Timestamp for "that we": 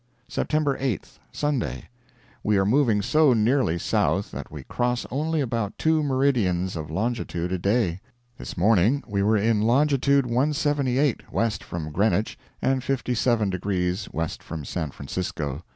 4.31-4.63